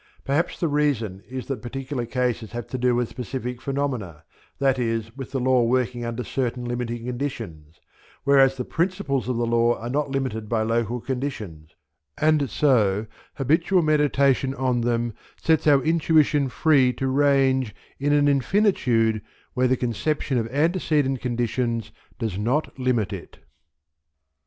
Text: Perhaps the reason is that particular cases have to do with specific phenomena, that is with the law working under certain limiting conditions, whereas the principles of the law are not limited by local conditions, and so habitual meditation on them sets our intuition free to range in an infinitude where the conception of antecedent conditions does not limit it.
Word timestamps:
Perhaps 0.25 0.59
the 0.59 0.67
reason 0.67 1.21
is 1.29 1.45
that 1.45 1.61
particular 1.61 2.07
cases 2.07 2.53
have 2.53 2.65
to 2.69 2.79
do 2.79 2.95
with 2.95 3.07
specific 3.07 3.61
phenomena, 3.61 4.23
that 4.57 4.79
is 4.79 5.15
with 5.15 5.29
the 5.29 5.39
law 5.39 5.61
working 5.63 6.03
under 6.03 6.23
certain 6.23 6.65
limiting 6.65 7.05
conditions, 7.05 7.79
whereas 8.23 8.57
the 8.57 8.65
principles 8.65 9.29
of 9.29 9.37
the 9.37 9.45
law 9.45 9.77
are 9.77 9.91
not 9.91 10.09
limited 10.09 10.49
by 10.49 10.63
local 10.63 10.99
conditions, 11.01 11.75
and 12.17 12.49
so 12.49 13.05
habitual 13.35 13.83
meditation 13.83 14.55
on 14.55 14.81
them 14.81 15.13
sets 15.37 15.67
our 15.67 15.83
intuition 15.83 16.49
free 16.49 16.91
to 16.91 17.05
range 17.07 17.75
in 17.99 18.11
an 18.11 18.27
infinitude 18.27 19.21
where 19.53 19.67
the 19.67 19.77
conception 19.77 20.35
of 20.39 20.47
antecedent 20.47 21.21
conditions 21.21 21.91
does 22.17 22.39
not 22.39 22.79
limit 22.79 23.13
it. 23.13 23.37